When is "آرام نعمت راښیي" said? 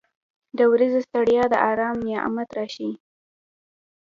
1.69-2.93